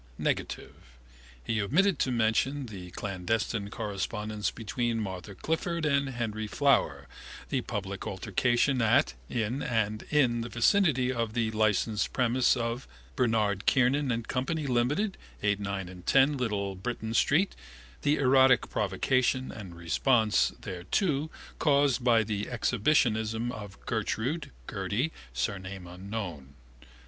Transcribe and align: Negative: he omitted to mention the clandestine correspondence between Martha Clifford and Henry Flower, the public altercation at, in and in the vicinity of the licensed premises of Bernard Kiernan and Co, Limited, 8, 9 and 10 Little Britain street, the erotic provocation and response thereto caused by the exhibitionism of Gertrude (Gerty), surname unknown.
Negative: 0.17 0.73
he 1.43 1.61
omitted 1.61 1.99
to 1.99 2.11
mention 2.11 2.65
the 2.65 2.89
clandestine 2.89 3.69
correspondence 3.69 4.49
between 4.49 4.99
Martha 4.99 5.35
Clifford 5.35 5.85
and 5.85 6.09
Henry 6.09 6.47
Flower, 6.47 7.07
the 7.49 7.61
public 7.61 8.07
altercation 8.07 8.81
at, 8.81 9.13
in 9.29 9.61
and 9.61 10.01
in 10.09 10.41
the 10.41 10.49
vicinity 10.49 11.13
of 11.13 11.33
the 11.33 11.51
licensed 11.51 12.13
premises 12.13 12.57
of 12.57 12.87
Bernard 13.15 13.67
Kiernan 13.67 14.11
and 14.11 14.27
Co, 14.27 14.39
Limited, 14.39 15.17
8, 15.43 15.59
9 15.59 15.87
and 15.87 16.03
10 16.03 16.35
Little 16.35 16.73
Britain 16.73 17.13
street, 17.13 17.55
the 18.01 18.15
erotic 18.17 18.71
provocation 18.71 19.51
and 19.51 19.75
response 19.75 20.51
thereto 20.61 21.29
caused 21.59 22.03
by 22.03 22.23
the 22.23 22.49
exhibitionism 22.49 23.51
of 23.51 23.79
Gertrude 23.85 24.49
(Gerty), 24.67 25.11
surname 25.31 25.85
unknown. 25.85 26.55